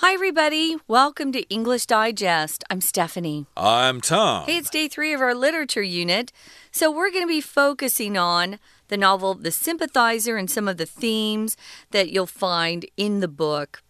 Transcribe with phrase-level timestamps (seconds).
[0.00, 0.76] Hi, everybody.
[0.86, 2.62] Welcome to English Digest.
[2.70, 3.46] I'm Stephanie.
[3.56, 4.46] I'm Tom.
[4.46, 6.30] Hey, it's day three of our literature unit.
[6.70, 10.86] So, we're going to be focusing on the novel The Sympathizer and some of the
[10.86, 11.56] themes
[11.90, 13.82] that you'll find in the book.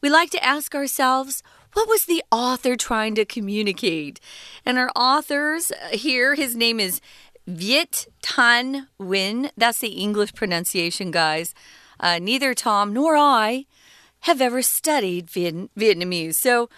[0.00, 1.42] We like to ask ourselves,
[1.74, 4.20] what was the author trying to communicate?
[4.64, 7.02] And our authors here, his name is
[7.46, 9.50] Viet Thanh Nguyen.
[9.58, 11.52] That's the English pronunciation, guys.
[12.00, 13.66] Uh, neither Tom nor I
[14.22, 16.34] have ever studied Viet Vietnamese.
[16.34, 16.68] So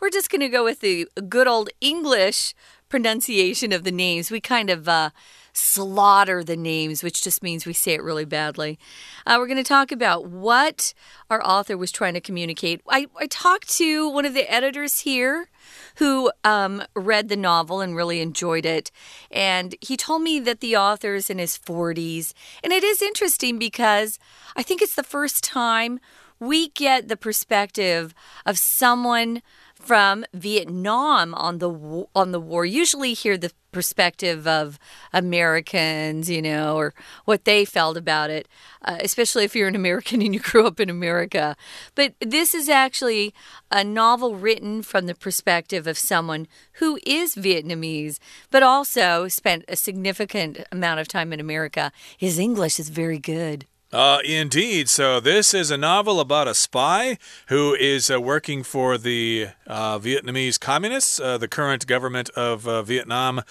[0.00, 2.54] we're just going to go with the good old English
[2.88, 4.30] pronunciation of the names.
[4.30, 5.10] We kind of uh,
[5.52, 8.78] slaughter the names, which just means we say it really badly.
[9.26, 10.94] Uh, we're going to talk about what
[11.30, 12.80] our author was trying to communicate.
[12.88, 15.48] I, I talked to one of the editors here
[15.96, 18.90] who um, read the novel and really enjoyed it.
[19.30, 22.32] And he told me that the author is in his 40s.
[22.64, 24.18] And it is interesting because
[24.56, 26.00] I think it's the first time
[26.42, 28.12] we get the perspective
[28.44, 29.42] of someone
[29.74, 32.64] from Vietnam on the on the war.
[32.64, 34.78] Usually hear the perspective of
[35.12, 36.94] Americans, you know, or
[37.24, 38.46] what they felt about it,
[38.84, 41.56] uh, especially if you're an American and you grew up in America.
[41.94, 43.32] But this is actually
[43.70, 48.18] a novel written from the perspective of someone who is Vietnamese,
[48.50, 51.92] but also spent a significant amount of time in America.
[52.18, 53.66] His English is very good.
[53.92, 54.88] Uh, indeed.
[54.88, 59.98] So, this is a novel about a spy who is uh, working for the uh,
[59.98, 63.42] Vietnamese communists, uh, the current government of uh, Vietnam.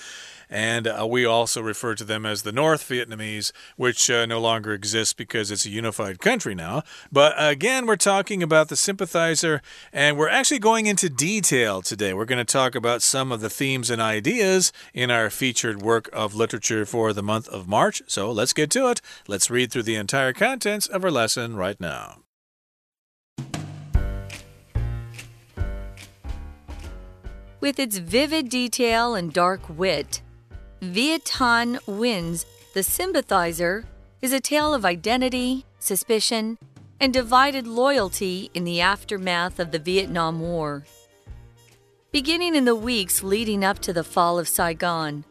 [0.52, 4.74] And uh, we also refer to them as the North Vietnamese, which uh, no longer
[4.74, 6.84] exists because it's a unified country now.
[7.10, 9.62] But again, we're talking about the sympathizer,
[9.94, 12.14] and we're actually going into detail today.
[12.14, 16.10] We're going to talk about some of the themes and ideas in our featured work
[16.12, 18.02] of literature for the month of March.
[18.08, 19.00] So let's get to it.
[19.30, 22.18] Let's read through the entire contents of our lesson right now.
[27.62, 30.24] With its vivid detail and dark wit,
[30.82, 32.48] Viet Nguyen's.
[32.74, 33.86] The Sympathizer
[34.20, 36.58] is a tale of identity, suspicion,
[37.00, 40.84] and divided loyalty in the aftermath of the Vietnam War.
[42.12, 45.24] Beginning in the weeks leading up to the fall of Saigon,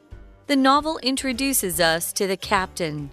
[0.46, 3.10] the novel introduces us to the captain,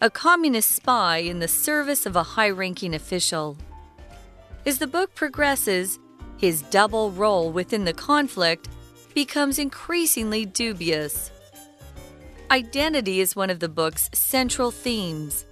[0.00, 3.58] a communist spy in the service of a high ranking official.
[4.64, 5.98] As the book progresses,
[6.38, 8.68] his double role within the conflict
[9.12, 11.30] becomes increasingly dubious.
[12.50, 15.44] Identity is one of the book's central themes.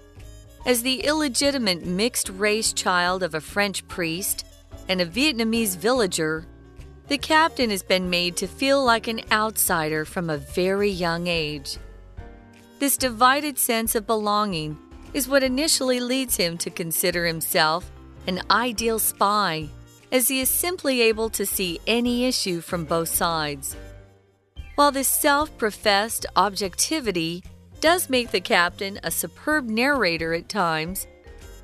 [0.65, 4.47] As the illegitimate mixed race child of a French priest
[4.89, 6.47] and a Vietnamese villager,
[7.09, 11.77] the captain has been made to feel like an outsider from a very young age.
[12.79, 14.79] This divided sense of belonging
[15.13, 17.91] is what initially leads him to consider himself
[18.27, 19.69] an ideal spy,
[20.11, 23.77] as he is simply able to see any issue from both sides.
[24.77, 27.43] While this self professed objectivity
[27.81, 31.07] does make the captain a superb narrator at times,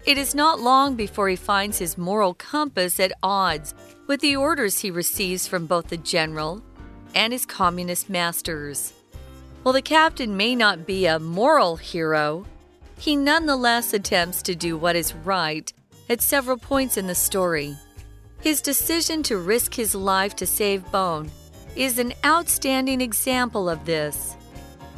[0.07, 3.75] it is not long before he finds his moral compass at odds
[4.07, 6.63] with the orders he receives from both the general
[7.15, 8.95] and his communist masters.
[9.63, 12.47] While the captain may not be a moral hero,
[12.99, 15.71] he nonetheless attempts to do what is right
[16.09, 17.77] at several points in the story.
[18.41, 21.31] His decision to risk his life to save Bone
[21.77, 24.37] is an outstanding example of this.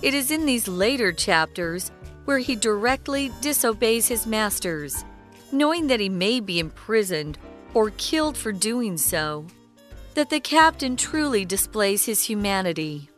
[0.02, 1.90] It is in these later chapters
[2.24, 5.04] where he directly disobeys his masters,
[5.52, 7.38] knowing that he may be imprisoned
[7.74, 9.46] or killed for doing so,
[10.14, 13.08] that the captain truly displays his humanity.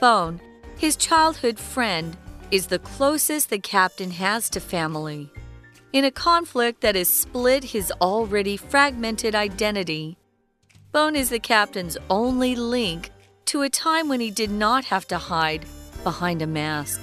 [0.00, 0.40] Bone,
[0.76, 2.16] his childhood friend,
[2.50, 5.30] is the closest the captain has to family.
[5.92, 10.17] In a conflict that has split his already fragmented identity,
[10.98, 13.12] Bone is the captain's only link
[13.44, 15.64] to a time when he did not have to hide
[16.02, 17.00] behind a mask.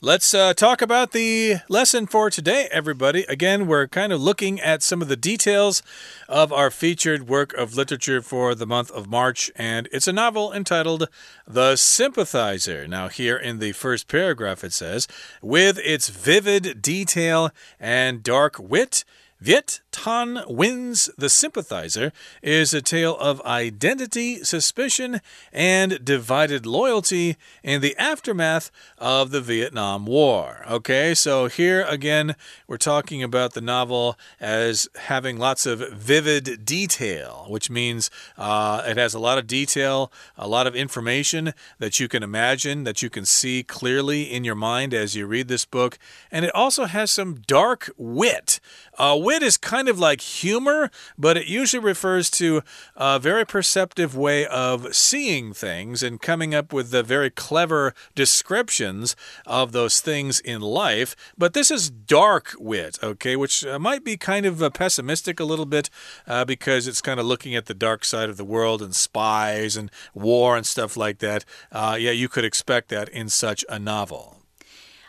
[0.00, 3.24] Let's uh, talk about the lesson for today, everybody.
[3.24, 5.82] Again, we're kind of looking at some of the details
[6.28, 10.52] of our featured work of literature for the month of March, and it's a novel
[10.52, 11.08] entitled
[11.44, 12.86] The Sympathizer.
[12.86, 15.08] Now, here in the first paragraph, it says,
[15.42, 17.50] with its vivid detail
[17.80, 19.04] and dark wit,
[19.40, 22.12] Viet Thanh Nguyen's The Sympathizer
[22.42, 25.20] is a tale of identity, suspicion,
[25.52, 30.64] and divided loyalty in the aftermath of the Vietnam War.
[30.68, 32.34] Okay, so here again,
[32.66, 38.96] we're talking about the novel as having lots of vivid detail, which means uh, it
[38.96, 43.10] has a lot of detail, a lot of information that you can imagine, that you
[43.10, 45.96] can see clearly in your mind as you read this book.
[46.32, 48.58] And it also has some dark wit.
[48.98, 52.62] Uh, wit is kind of like humor, but it usually refers to
[52.96, 59.14] a very perceptive way of seeing things and coming up with the very clever descriptions
[59.46, 61.14] of those things in life.
[61.38, 65.44] But this is dark wit, okay, which uh, might be kind of uh, pessimistic a
[65.44, 65.90] little bit
[66.26, 69.76] uh, because it's kind of looking at the dark side of the world and spies
[69.76, 71.44] and war and stuff like that.
[71.70, 74.37] Uh, yeah, you could expect that in such a novel.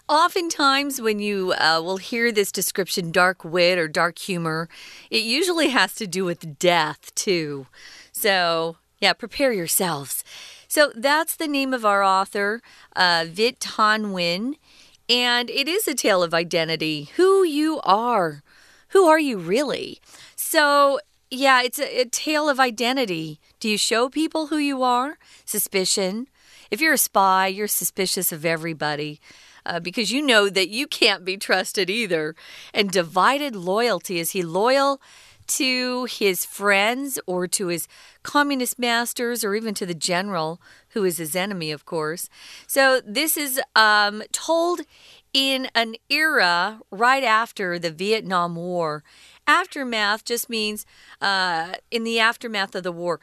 [0.10, 4.68] Oftentimes, when you uh, will hear this description, dark wit or dark humor,
[5.12, 7.68] it usually has to do with death, too.
[8.12, 10.24] So, yeah, prepare yourselves.
[10.68, 12.64] So, that's the name of our author,
[12.96, 14.56] uh, Viet Thanh Nguyen.
[15.08, 18.42] And it is a tale of identity who you are.
[18.90, 20.02] Who are you really?
[20.36, 23.40] So, yeah, it's a, a tale of identity.
[23.60, 25.20] Do you show people who you are?
[25.46, 26.30] Suspicion.
[26.72, 29.20] If you're a spy, you're suspicious of everybody
[29.70, 32.36] uh, because you know that you can't be trusted either.
[32.74, 35.00] And divided loyalty is he loyal?
[35.50, 37.88] to his friends or to his
[38.22, 42.30] communist masters or even to the general who is his enemy, of course.
[42.68, 44.82] So this is um, told
[45.34, 49.04] in an era right after the Vietnam War.
[49.48, 50.86] Aftermath just means
[51.20, 53.20] uh, in the aftermath of the war.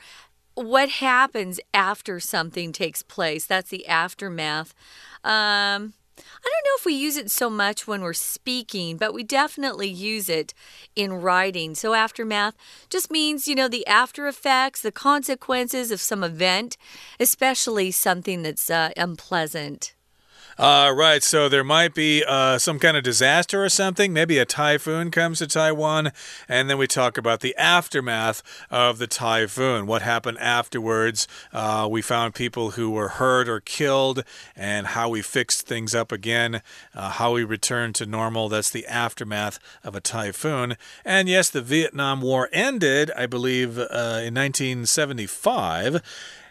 [0.55, 3.47] What happens after something takes place?
[3.47, 4.75] That's the aftermath.
[5.23, 9.23] Um, I don't know if we use it so much when we're speaking, but we
[9.23, 10.55] definitely use it
[10.95, 11.75] in writing.
[11.75, 12.55] So, aftermath
[12.89, 16.77] just means, you know, the after effects, the consequences of some event,
[17.19, 19.96] especially something that's uh, unpleasant.
[20.59, 21.23] Uh, right.
[21.23, 24.13] So there might be uh, some kind of disaster or something.
[24.13, 26.13] Maybe a typhoon comes to Taiwan.
[26.49, 29.87] And then we talk about the aftermath of the typhoon.
[29.87, 31.29] What happened afterwards?
[31.53, 34.25] Uh, we found people who were hurt or killed,
[34.55, 36.63] and how we fixed things up again,
[36.95, 38.49] uh, how we returned to normal.
[38.49, 40.77] That's the aftermath of a typhoon.
[41.05, 46.03] And yes, the Vietnam War ended, I believe, uh, in 1975.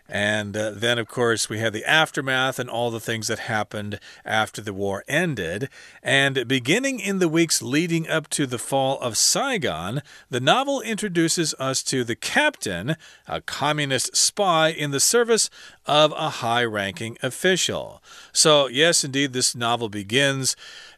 [0.08, 4.00] And uh, then, of course, we had the aftermath and all the things that happened
[4.24, 5.68] after the war ended.
[6.04, 11.56] And beginning in the weeks leading up to the fall of Saigon, the novel introduces
[11.58, 12.98] us to the captain,
[13.28, 15.50] a communist spy in the service
[15.88, 18.04] of a high ranking official.
[18.32, 20.56] So, yes, indeed, this novel begins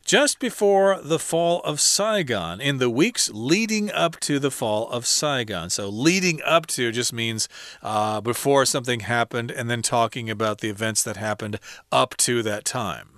[0.08, 5.06] just before the fall of Saigon, in the weeks leading up to the fall of
[5.06, 5.70] Saigon.
[5.70, 7.50] So, leading up to just means
[7.84, 11.60] uh, before something happened, and then talking about the events that happened
[11.92, 13.18] up to that time.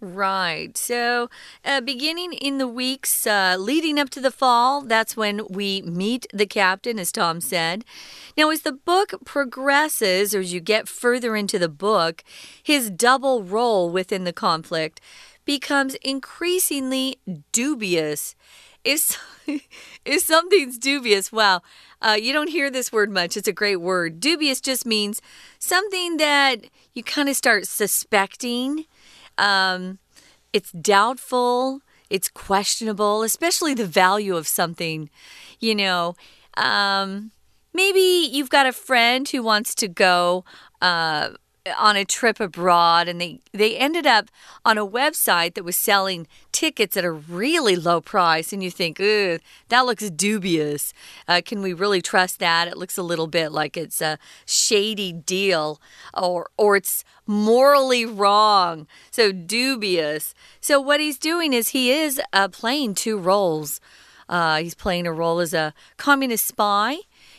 [0.00, 0.76] Right.
[0.76, 1.28] So,
[1.64, 6.26] uh, beginning in the weeks uh, leading up to the fall, that's when we meet
[6.32, 7.84] the captain, as Tom said.
[8.36, 12.22] Now, as the book progresses, or as you get further into the book,
[12.62, 15.00] his double role within the conflict
[15.48, 17.18] becomes increasingly
[17.52, 18.36] dubious.
[18.84, 19.18] If,
[20.04, 21.62] if something's dubious, wow,
[22.02, 23.34] uh, you don't hear this word much.
[23.34, 24.20] It's a great word.
[24.20, 25.22] Dubious just means
[25.58, 28.84] something that you kind of start suspecting.
[29.38, 30.00] Um,
[30.52, 31.80] it's doubtful,
[32.10, 35.08] it's questionable, especially the value of something.
[35.60, 36.14] You know,
[36.58, 37.30] um,
[37.72, 40.44] maybe you've got a friend who wants to go.
[40.82, 41.30] Uh,
[41.76, 44.30] on a trip abroad and they they ended up
[44.64, 49.00] on a website that was selling tickets at a really low price and you think
[49.00, 50.92] Ugh, that looks dubious.
[51.26, 52.68] Uh, can we really trust that?
[52.68, 55.80] It looks a little bit like it's a shady deal
[56.14, 58.86] or or it's morally wrong.
[59.10, 60.34] So dubious.
[60.60, 63.80] So what he's doing is he is uh, playing two roles.
[64.28, 66.98] Uh, he's playing a role as a communist spy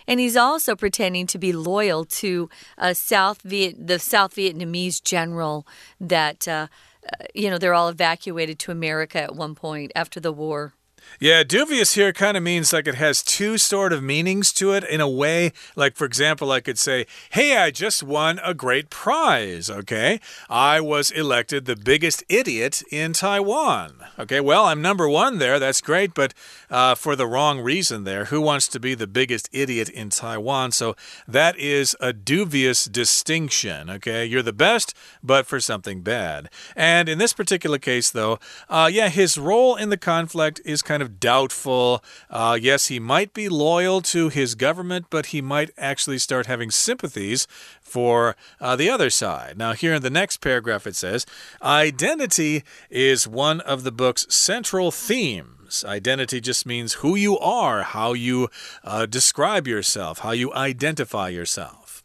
[0.10, 2.50] and he's also pretending to be loyal to
[2.80, 5.66] uh, South Viet the South Vietnamese general
[6.02, 6.68] that uh,
[7.06, 10.74] uh, you know they're all evacuated to America at one point after the war.
[11.20, 14.84] Yeah, dubious here kind of means like it has two sort of meanings to it
[14.86, 15.52] in a way.
[15.76, 19.70] Like, for example, I could say, Hey, I just won a great prize.
[19.70, 20.20] Okay.
[20.50, 23.96] I was elected the biggest idiot in Taiwan.
[24.18, 24.40] Okay.
[24.40, 25.60] Well, I'm number one there.
[25.60, 26.14] That's great.
[26.14, 26.34] But
[26.70, 28.26] uh, for the wrong reason there.
[28.26, 30.72] Who wants to be the biggest idiot in Taiwan?
[30.72, 30.96] So
[31.28, 33.90] that is a dubious distinction.
[33.90, 34.26] Okay.
[34.26, 36.50] You're the best, but for something bad.
[36.78, 38.40] And in this particular case, though,
[38.70, 42.04] uh, yeah, his role in the conflict is kind of doubtful.
[42.30, 46.72] Uh, yes, he might be loyal to his government, but he might actually start having
[46.72, 47.48] sympathies
[47.82, 49.58] for uh, the other side.
[49.58, 51.26] Now, here in the next paragraph, it says
[51.62, 55.84] Identity is one of the book's central themes.
[55.86, 58.50] Identity just means who you are, how you
[58.84, 62.04] uh, describe yourself, how you identify yourself.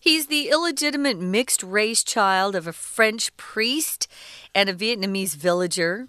[0.00, 4.06] He's the illegitimate mixed race child of a French priest
[4.54, 6.08] and a Vietnamese villager.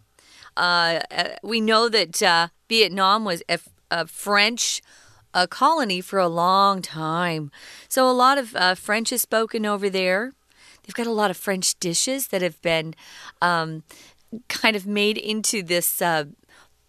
[0.60, 4.82] Uh, uh we know that uh, Vietnam was a, a French
[5.34, 7.51] a colony for a long time.
[7.88, 10.34] So a lot of uh, French is spoken over there.
[10.84, 12.96] They've got a lot of French dishes that have been
[13.42, 13.84] um,
[14.48, 16.01] kind of made into this.
[16.01, 16.25] Uh,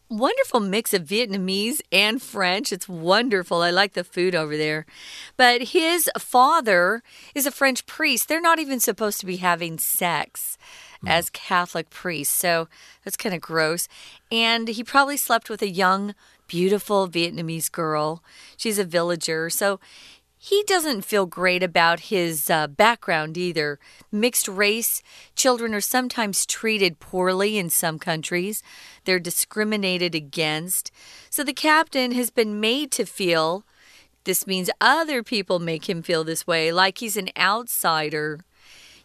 [0.09, 2.73] wonderful mix of Vietnamese and French.
[2.73, 3.63] It's wonderful.
[3.63, 4.85] I like the food over there.
[5.37, 8.29] But his father is a French priest.
[8.29, 10.59] They're not even supposed to be having sex.
[11.07, 12.35] As Catholic priests.
[12.35, 12.69] So
[13.05, 13.89] that's kind of gross.
[14.31, 16.15] And he probably slept with a young
[16.47, 18.23] beautiful Vietnamese girl.
[18.57, 19.51] She's a villager.
[19.51, 19.81] So
[20.43, 23.79] he doesn't feel great about his uh, background either.
[24.11, 25.03] Mixed race
[25.37, 28.63] children are sometimes treated poorly in some countries,
[29.05, 30.91] they're discriminated against.
[31.29, 33.65] So the captain has been made to feel
[34.25, 38.41] this means other people make him feel this way, like he's an outsider.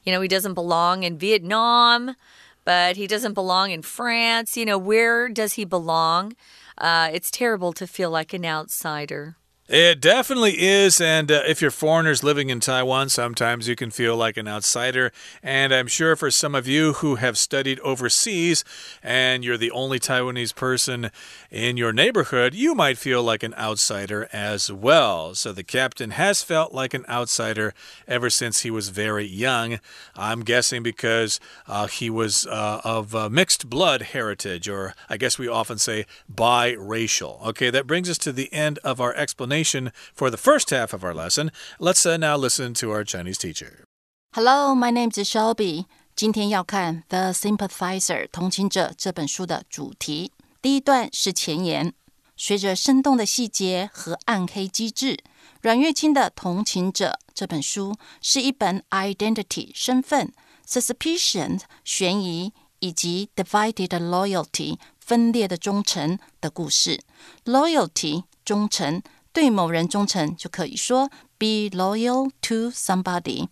[0.06, 2.16] You know, he doesn't belong in Vietnam,
[2.64, 4.56] but he doesn't belong in France.
[4.56, 6.36] You know, where does he belong?
[6.78, 9.38] uh, it's terrible to feel like an outsider.
[9.68, 11.02] It definitely is.
[11.02, 15.12] And uh, if you're foreigners living in Taiwan, sometimes you can feel like an outsider.
[15.42, 18.64] And I'm sure for some of you who have studied overseas
[19.02, 21.10] and you're the only Taiwanese person
[21.50, 25.34] in your neighborhood, you might feel like an outsider as well.
[25.34, 27.74] So the captain has felt like an outsider
[28.08, 29.80] ever since he was very young.
[30.16, 35.40] I'm guessing because uh, he was uh, of uh, mixed blood heritage, or I guess
[35.40, 37.44] we often say biracial.
[37.48, 40.94] Okay, that brings us to the end of our explanation explanation for the first half
[40.94, 41.52] of our lesson.
[41.80, 43.86] Let's uh, now listen to our Chinese teacher.
[44.34, 45.86] Hello, my name is Shelby.
[46.16, 50.32] 今天要看《The Sympathizer》同情者这本书的主题。
[50.62, 51.94] 第一段是前言，
[52.36, 55.20] 随着生动的细节和暗黑机制，
[55.62, 60.34] 阮越清的《同情者》这本书是一本 identity 身份、
[60.68, 67.02] suspicion 悬疑以及 divided loyalty 分裂的忠诚的故事。
[67.46, 69.02] loyalty 忠诚
[69.36, 73.50] 对某人忠诚，就可以说 be loyal to somebody。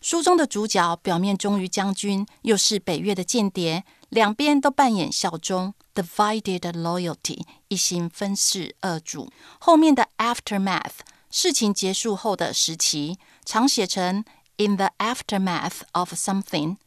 [0.00, 9.30] 书中的主角表面忠于将军，又是北越的间谍，两边都扮演效忠 divided loyalty，一心分饰二主。
[9.58, 11.00] 后面的 aftermath，
[11.30, 14.24] 事情结束后的时期，常写成
[14.56, 16.78] in the aftermath of something，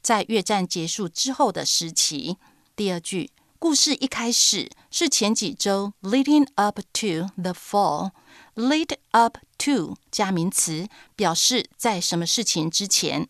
[0.00, 2.36] 在越战结束之后的时期。
[2.76, 3.32] 第二句。
[3.60, 13.28] 故事一开始是前几周，leading up to the fall，lead up to 加名词，表示在什么事情之前，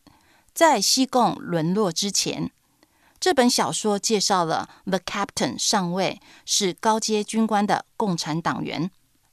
[0.52, 2.50] 在西贡沦落之前。
[3.18, 8.90] 这本小说介绍了 the captain 上尉是高阶军官的共产党员。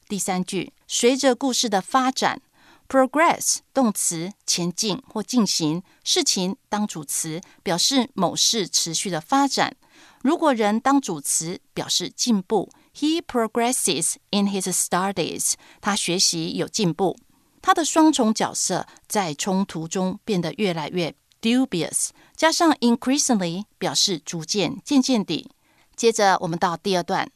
[0.07, 2.41] 第三句，随着故事的发展
[2.87, 9.75] ，progress 动词前进或进行，事情当主词，表示某事持续的发展。
[10.21, 12.69] 如果人当主词，表示进步。
[12.95, 15.53] He progresses in his studies。
[15.81, 17.17] 他学习有进步。
[17.61, 25.51] 他的双重角色在冲突中变得越来越 dubious，加上 increasingly 表示逐渐、渐渐地。
[25.95, 27.29] 接着我们到第二段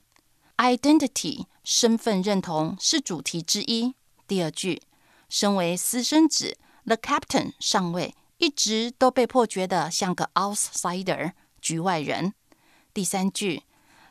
[0.58, 3.96] ，identity 身份认同是主题之一。
[4.28, 4.82] 第二句，
[5.29, 12.35] 身为私生子，the captain 上尉一直都被迫觉得像个 outsider 局外人。
[12.93, 13.63] 第三句，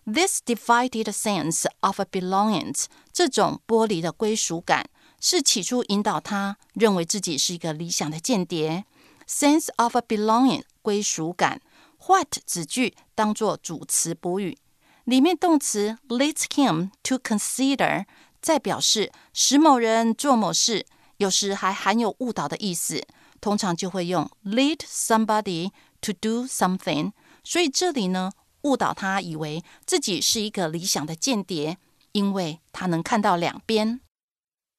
[0.06, 8.86] this divided sense of belonging，这种剥离的归属感，是起初引导他认为自己是一个理想的间谍。
[9.26, 11.62] sense of belonging，归属感。
[12.06, 14.58] what 子句当做主词补语，
[15.06, 18.06] 里面动词 leads him to consider，
[18.42, 20.86] 在表示使某人做某事，
[21.18, 23.06] 有时还含有误导的意思，
[23.40, 25.72] 通常就会用 lead somebody
[26.02, 27.12] to do something。
[27.44, 28.32] 所以这里呢。
[28.64, 31.78] 误导他以为自己是一个理想的间谍，
[32.14, 34.00] 因为他能看到两边。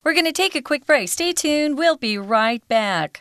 [0.03, 1.09] We're going to take a quick break.
[1.09, 1.75] Stay tuned.
[1.75, 3.17] We'll be right back.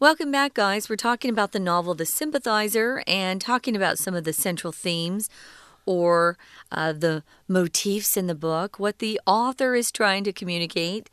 [0.00, 0.88] Welcome back, guys.
[0.88, 5.28] We're talking about the novel The Sympathizer and talking about some of the central themes
[5.84, 6.38] or
[6.72, 11.10] uh, the motifs in the book, what the author is trying to communicate.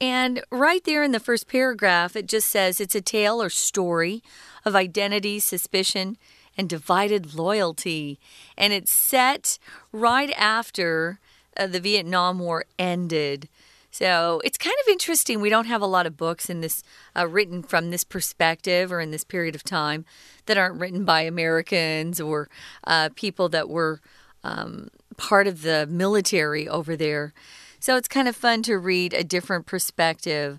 [0.00, 4.22] And right there in the first paragraph, it just says it's a tale or story
[4.64, 6.16] of identity, suspicion,
[6.56, 8.18] and divided loyalty.
[8.56, 9.58] And it's set
[9.92, 11.20] right after
[11.58, 13.50] uh, the Vietnam War ended.
[13.94, 15.40] So it's kind of interesting.
[15.40, 16.82] We don't have a lot of books in this
[17.16, 20.04] uh, written from this perspective or in this period of time
[20.46, 22.48] that aren't written by Americans or
[22.88, 24.00] uh, people that were
[24.42, 27.32] um, part of the military over there.
[27.78, 30.58] So it's kind of fun to read a different perspective.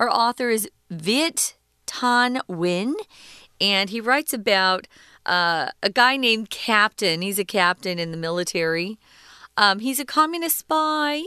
[0.00, 1.54] Our author is Viet
[1.86, 2.94] Thanh Nguyen,
[3.60, 4.88] and he writes about
[5.24, 7.22] uh, a guy named Captain.
[7.22, 8.98] He's a captain in the military.
[9.56, 11.26] Um, he's a communist spy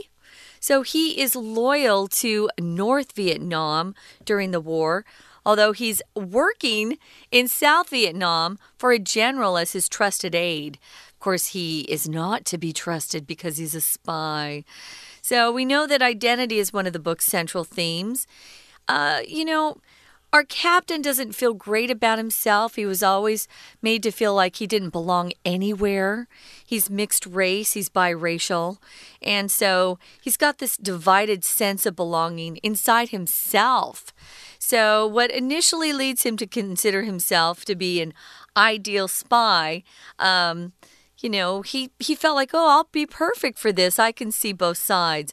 [0.66, 3.94] so he is loyal to North Vietnam
[4.24, 5.04] during the war,
[5.44, 6.98] although he's working
[7.30, 10.80] in South Vietnam for a general as his trusted aide.
[11.12, 14.64] Of course, he is not to be trusted because he's a spy.
[15.22, 18.26] So we know that identity is one of the book's central themes.
[18.88, 19.76] Uh, you know,
[20.32, 22.74] our captain doesn't feel great about himself.
[22.74, 23.48] He was always
[23.80, 26.28] made to feel like he didn't belong anywhere.
[26.64, 28.78] He's mixed race, he's biracial.
[29.22, 34.12] And so he's got this divided sense of belonging inside himself.
[34.58, 38.12] So, what initially leads him to consider himself to be an
[38.56, 39.84] ideal spy,
[40.18, 40.72] um,
[41.18, 43.98] you know, he, he felt like, oh, I'll be perfect for this.
[43.98, 45.32] I can see both sides.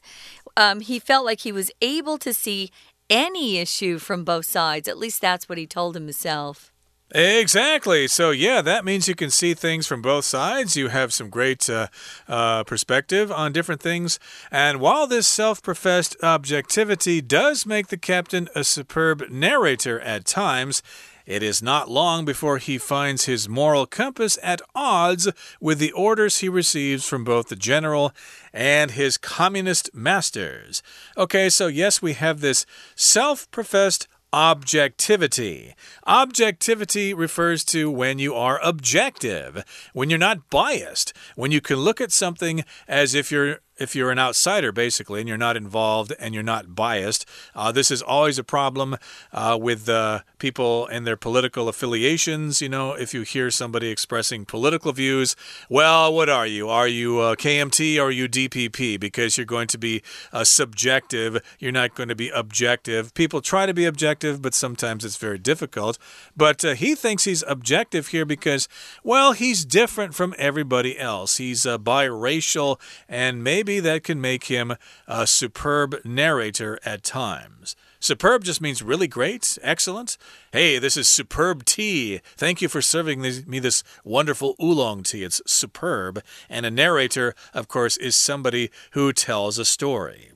[0.56, 2.70] Um, he felt like he was able to see
[3.08, 4.88] any issue from both sides.
[4.88, 6.72] At least that's what he told himself.
[7.14, 8.08] Exactly.
[8.08, 10.76] So, yeah, that means you can see things from both sides.
[10.76, 11.86] You have some great uh,
[12.26, 14.18] uh, perspective on different things.
[14.50, 20.82] And while this self professed objectivity does make the captain a superb narrator at times,
[21.26, 25.28] it is not long before he finds his moral compass at odds
[25.60, 28.12] with the orders he receives from both the general
[28.52, 30.82] and his communist masters.
[31.16, 35.74] Okay, so yes, we have this self professed objectivity.
[36.08, 42.00] Objectivity refers to when you are objective, when you're not biased, when you can look
[42.00, 46.34] at something as if you're if you're an outsider, basically, and you're not involved and
[46.34, 47.26] you're not biased.
[47.54, 48.96] Uh, this is always a problem
[49.32, 52.62] uh, with uh, people and their political affiliations.
[52.62, 55.34] You know, if you hear somebody expressing political views,
[55.68, 56.68] well, what are you?
[56.68, 59.00] Are you uh, KMT or are you DPP?
[59.00, 60.02] Because you're going to be
[60.32, 63.12] uh, subjective, you're not going to be objective.
[63.14, 65.98] People try to be objective, but sometimes it's very difficult.
[66.36, 68.68] But uh, he thinks he's objective here because,
[69.02, 71.38] well, he's different from everybody else.
[71.38, 74.76] He's biracial and maybe maybe that can make him
[75.08, 77.74] a superb narrator at times.
[77.98, 80.18] Superb just means really great, excellent.
[80.52, 82.20] Hey, this is superb tea.
[82.36, 85.24] Thank you for serving me this wonderful oolong tea.
[85.24, 86.22] It's superb.
[86.50, 90.32] And a narrator, of course, is somebody who tells a story.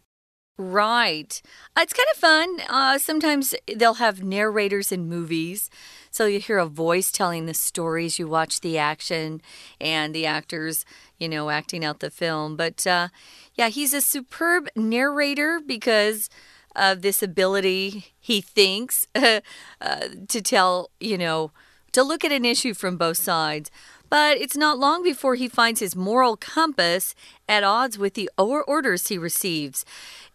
[0.60, 1.40] Right.
[1.76, 2.60] Uh, it's kind of fun.
[2.68, 5.70] Uh, sometimes they'll have narrators in movies.
[6.10, 9.40] So you hear a voice telling the stories, you watch the action,
[9.80, 10.84] and the actors,
[11.18, 12.56] you know, acting out the film.
[12.56, 13.08] But uh,
[13.54, 16.30] yeah, he's a superb narrator because
[16.76, 19.40] of this ability, he thinks, uh,
[19.80, 21.50] to tell, you know,
[21.92, 23.70] to look at an issue from both sides.
[24.10, 27.14] But it's not long before he finds his moral compass
[27.48, 29.84] at odds with the orders he receives.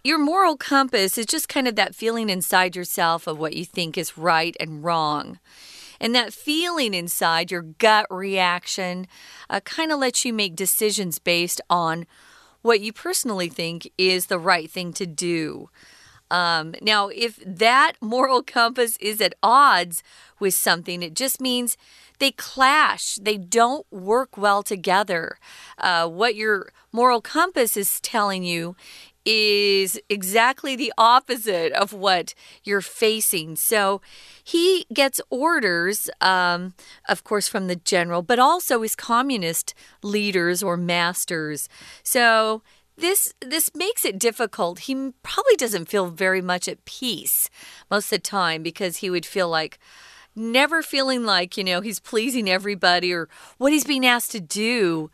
[0.03, 3.97] Your moral compass is just kind of that feeling inside yourself of what you think
[3.97, 5.39] is right and wrong.
[6.03, 9.07] And that feeling inside, your gut reaction,
[9.49, 12.05] uh, kind of lets you make decisions based on
[12.61, 15.69] what you personally think is the right thing to do.
[16.29, 20.03] Um, now, if that moral compass is at odds
[20.41, 21.77] with something, it just means
[22.19, 25.37] they clash, they don't work well together.
[25.77, 28.75] Uh, what your moral compass is telling you
[29.25, 32.33] is exactly the opposite of what
[32.63, 33.55] you're facing.
[33.55, 34.01] So
[34.43, 36.73] he gets orders, um,
[37.07, 41.69] of course, from the general, but also his communist leaders or masters.
[42.03, 42.61] So
[42.97, 44.79] this this makes it difficult.
[44.79, 47.49] He probably doesn't feel very much at peace
[47.89, 49.79] most of the time because he would feel like
[50.35, 55.09] never feeling like, you know, he's pleasing everybody or what he's being asked to do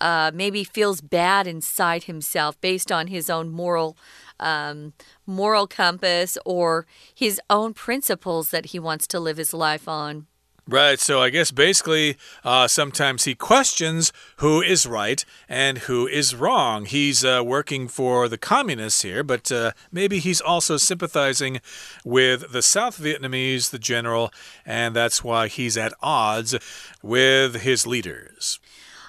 [0.00, 3.96] uh, maybe feels bad inside himself based on his own moral
[4.40, 4.92] um,
[5.26, 10.26] moral compass or his own principles that he wants to live his life on.
[10.66, 10.98] Right.
[10.98, 16.86] So I guess basically, uh, sometimes he questions who is right and who is wrong.
[16.86, 21.60] He's uh, working for the communists here, but uh, maybe he's also sympathizing
[22.02, 24.32] with the South Vietnamese, the general,
[24.64, 26.54] and that's why he's at odds
[27.02, 28.58] with his leaders.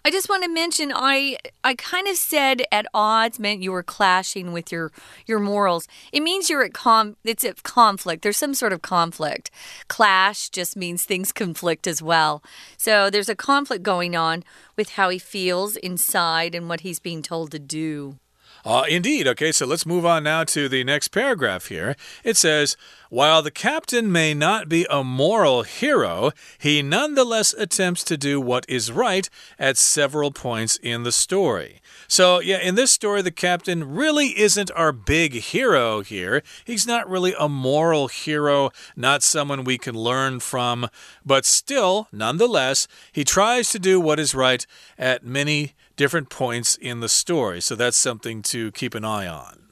[0.06, 3.82] I just want to mention I I kind of said at odds meant you were
[3.82, 4.91] clashing with your
[5.26, 5.88] your morals.
[6.13, 8.22] It means you're at com it's at conflict.
[8.22, 9.50] There's some sort of conflict.
[9.88, 12.44] Clash just means things conflict as well.
[12.78, 14.44] So there's a conflict going on
[14.78, 18.20] with how he feels inside and what he's being told to do.
[18.65, 19.28] Uh, indeed.
[19.28, 21.95] Okay, so let's move on now to the next paragraph here.
[22.23, 22.75] It says,
[23.10, 28.65] While the captain may not be a moral hero, he nonetheless attempts to do what
[28.67, 31.80] is right at several points in the story.
[32.08, 36.41] So, yeah, in this story, the captain really isn't our big hero here.
[36.65, 40.89] He's not really a moral hero, not someone we can learn from,
[41.23, 44.65] but still, nonetheless, he tries to do what is right
[44.97, 47.62] at many different points in the story.
[47.62, 49.63] So that's something to keep an eye on.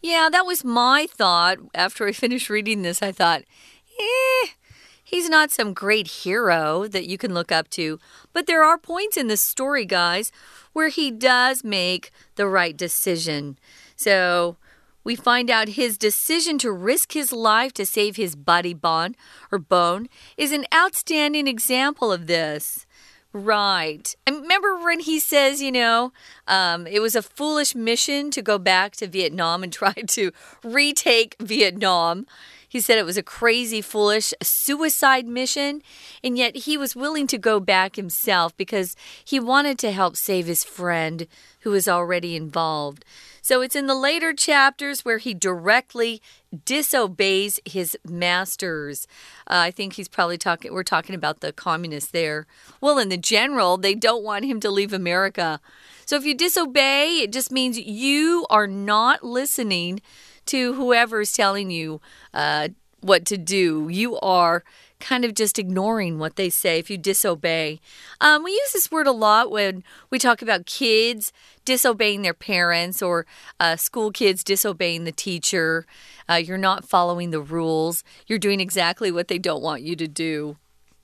[0.00, 1.58] Yeah, that was my thought.
[1.74, 3.42] After I finished reading this, I thought,
[3.98, 4.48] eh,
[5.02, 7.98] he's not some great hero that you can look up to.
[8.32, 10.32] But there are points in the story, guys,
[10.72, 13.58] where he does make the right decision.
[13.94, 14.56] So
[15.04, 19.16] we find out his decision to risk his life to save his buddy Bon
[19.50, 22.86] or Bone is an outstanding example of this.
[23.32, 24.14] Right.
[24.26, 26.12] I remember when he says, you know,
[26.46, 31.36] um, it was a foolish mission to go back to Vietnam and try to retake
[31.40, 32.26] Vietnam.
[32.68, 35.82] He said it was a crazy, foolish suicide mission,
[36.24, 40.46] and yet he was willing to go back himself because he wanted to help save
[40.46, 41.26] his friend
[41.60, 43.04] who was already involved.
[43.42, 46.22] So it's in the later chapters where he directly
[46.64, 49.08] disobeys his masters.
[49.48, 52.46] Uh, I think he's probably talking, we're talking about the communists there.
[52.80, 55.60] Well, in the general, they don't want him to leave America.
[56.06, 60.00] So if you disobey, it just means you are not listening
[60.46, 62.00] to whoever's telling you
[62.32, 62.68] uh,
[63.00, 63.88] what to do.
[63.90, 64.62] You are
[65.02, 67.80] kind of just ignoring what they say if you disobey.
[68.20, 71.32] Um, we use this word a lot when we talk about kids
[71.64, 73.26] disobeying their parents or
[73.60, 75.84] uh, school kids disobeying the teacher.
[76.30, 80.08] Uh, you're not following the rules, you're doing exactly what they don't want you to
[80.08, 80.56] do.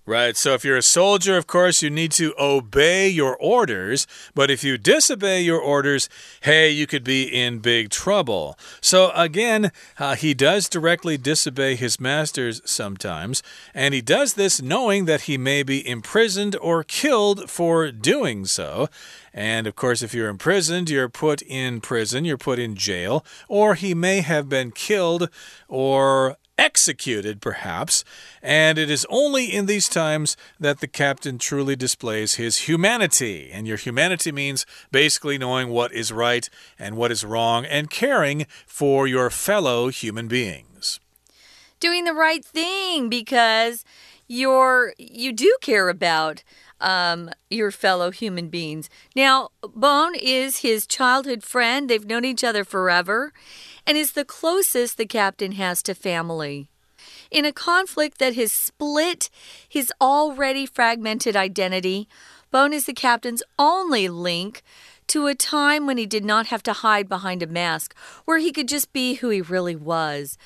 [0.08, 0.38] Right.
[0.38, 4.06] So if you're a soldier, of course, you need to obey your orders.
[4.34, 6.08] But if you disobey your orders,
[6.40, 8.58] hey, you could be in big trouble.
[8.80, 13.42] So again, uh, he does directly disobey his masters sometimes.
[13.74, 18.88] And he does this knowing that he may be imprisoned or killed for doing so.
[19.34, 23.74] And of course, if you're imprisoned, you're put in prison, you're put in jail, or
[23.74, 25.28] he may have been killed
[25.68, 28.04] or executed, perhaps,
[28.42, 33.50] and it is only in these times that the captain truly displays his humanity.
[33.50, 38.46] And your humanity means basically knowing what is right and what is wrong and caring
[38.66, 41.00] for your fellow human beings.
[41.80, 43.84] Doing the right thing because
[44.26, 46.42] you're you do care about
[46.80, 48.88] um, your fellow human beings.
[49.16, 51.88] Now, Bone is his childhood friend.
[51.88, 53.32] They've known each other forever
[53.88, 56.68] and is the closest the captain has to family.
[57.30, 59.30] In a conflict that has split
[59.66, 62.06] his already fragmented identity,
[62.50, 64.62] Bone is the captain's only link
[65.06, 67.96] to a time when he did not have to hide behind a mask,
[68.26, 70.36] where he could just be who he really was.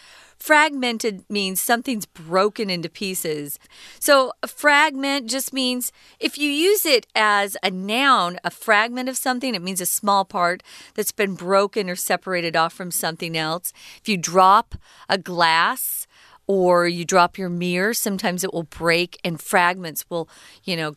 [0.42, 3.60] Fragmented means something's broken into pieces.
[4.00, 9.16] So, a fragment just means if you use it as a noun, a fragment of
[9.16, 13.72] something, it means a small part that's been broken or separated off from something else.
[14.00, 14.74] If you drop
[15.08, 16.08] a glass,
[16.52, 20.28] or you drop your mirror, sometimes it will break and fragments will,
[20.64, 20.94] you know,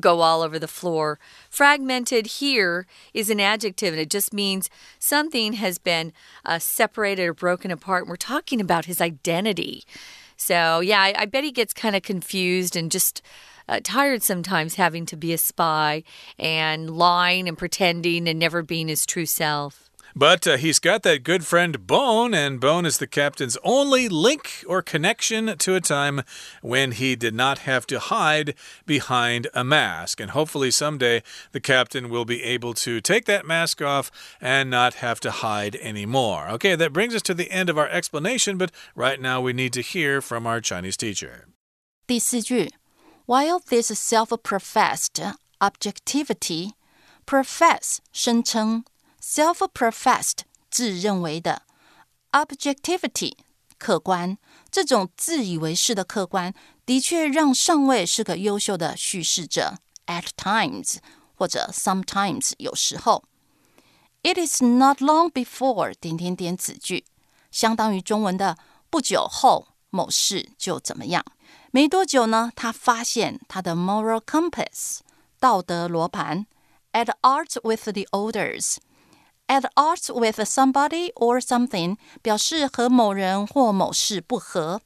[0.00, 1.20] go all over the floor.
[1.48, 2.84] Fragmented here
[3.14, 6.12] is an adjective and it just means something has been
[6.44, 8.02] uh, separated or broken apart.
[8.02, 9.84] And we're talking about his identity.
[10.36, 13.22] So, yeah, I, I bet he gets kind of confused and just.
[13.70, 16.02] Uh, tired sometimes having to be a spy
[16.38, 19.87] and lying and pretending and never being his true self.
[20.15, 24.63] But uh, he's got that good friend Bone, and Bone is the captain's only link
[24.67, 26.21] or connection to a time
[26.61, 28.53] when he did not have to hide
[28.85, 30.19] behind a mask.
[30.19, 35.01] And hopefully, someday, the captain will be able to take that mask off and not
[35.01, 36.47] have to hide anymore.
[36.51, 39.73] Okay, that brings us to the end of our explanation, but right now we need
[39.73, 41.47] to hear from our Chinese teacher.
[42.05, 42.69] 第四句，
[43.25, 45.19] While this self-professed
[45.59, 46.73] objectivity
[47.25, 48.83] profess 声称
[49.27, 51.63] self-professed 自认为的，
[52.31, 53.33] objectivity
[53.77, 54.37] 客观，
[54.71, 56.53] 这种自以为是的客观，
[56.85, 59.79] 的确让上尉是个优秀的叙事者。
[60.05, 60.97] At times
[61.35, 63.23] 或者 sometimes 有时候。
[64.21, 67.05] It is not long before 点点点子句，
[67.51, 68.57] 相当于中文的
[68.89, 71.25] 不久后某事就怎么样。
[71.71, 74.99] 没多久呢，他发现他的 moral compass
[75.39, 76.45] 道德罗盘
[76.91, 78.75] at odds with the orders。
[79.48, 84.80] At odds with somebody or something 表示和某人或某事不合。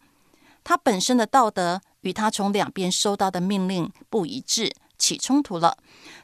[0.65, 5.77] 他本身的道德与他从两边收到的命令不一致，起冲突了。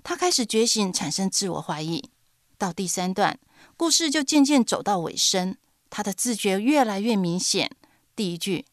[0.03, 2.09] 他开始觉醒，产生自我怀疑。
[2.57, 3.39] 到第三段，
[3.77, 5.57] 故事就渐渐走到尾声，
[5.91, 7.71] 他的自觉越来越明显。
[8.17, 8.65] 第一句，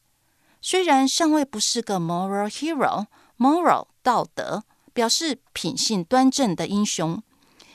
[0.60, 7.22] 虽然上尉不是个 moral hero，moral 道德表示品性端正的英雄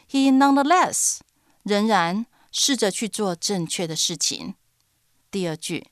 [0.10, 1.20] ，he nonetheless
[1.64, 4.56] 仍然试着去做正确的事情。
[5.30, 5.88] 第二句，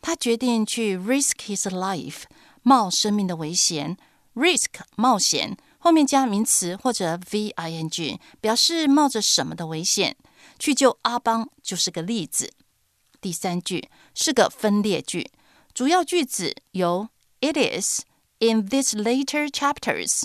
[0.00, 2.24] 他决定去 risk his life，
[2.62, 3.96] 冒生命的危险
[4.34, 5.56] ，risk 冒险。
[5.78, 10.16] 后面加名词或者 v i n g，表示冒着什么的危险
[10.56, 12.52] 去救阿邦，就是个例子。
[13.20, 15.32] 第三句是个分裂句，
[15.74, 17.08] 主要句子由
[17.40, 18.02] it is
[18.38, 20.22] in these later chapters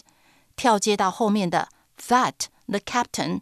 [0.56, 1.70] 跳接到后面的
[2.08, 3.42] that the captain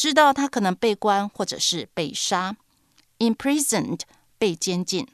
[0.00, 2.56] 知道他可能被关或者是被杀。
[3.18, 4.00] Imprisoned
[4.38, 5.06] 被监禁。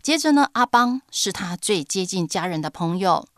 [0.00, 3.28] 接着呢，阿邦是他最接近家人的朋友。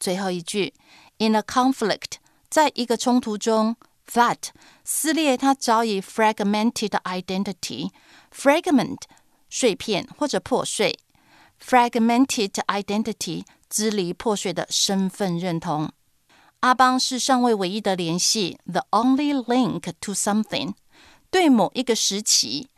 [0.00, 0.74] 最后一句
[1.18, 2.14] ，in a conflict。
[2.48, 3.76] 在一个冲突中
[4.12, 4.48] ，that
[4.82, 9.02] 撕裂他早已 fragmented identity，fragment
[9.48, 10.98] 碎片或者破碎
[11.64, 15.92] ，fragmented identity 支离破碎的身份认同。
[16.62, 20.74] 阿邦是尚未唯一的联系，the only link to something，
[21.28, 22.68] 对某一个时期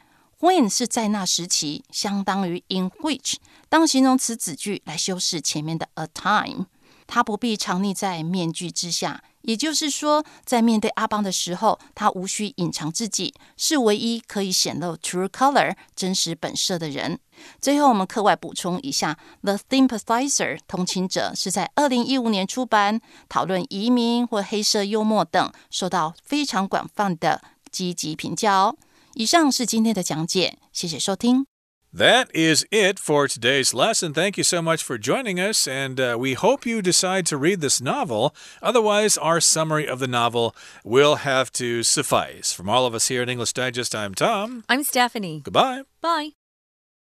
[0.40, 3.34] ，when 是在那时期，相当于 in which
[3.68, 6.64] 当形容词子句来修饰前面的 a time，
[7.06, 9.22] 他不必藏匿在面具之下。
[9.44, 17.18] 也就是说，在面对阿邦的时候，他无需隐藏自己，是唯一可以显露 true color 真实本色的人。
[17.60, 28.76] 最后，我们课外补充一下，《The Sympathizer》同情者是在二零一五年出版，讨论移民或黑色幽默等，受到非常广泛的积极评价哦。
[29.14, 31.53] 以上是今天的讲解，谢谢收听。
[31.94, 34.12] That is it for today's lesson.
[34.12, 37.60] Thank you so much for joining us, and uh, we hope you decide to read
[37.60, 38.34] this novel.
[38.60, 42.52] Otherwise, our summary of the novel will have to suffice.
[42.52, 44.64] From all of us here at English Digest, I'm Tom.
[44.68, 45.42] I'm Stephanie.
[45.44, 45.82] Goodbye.
[46.00, 46.30] Bye.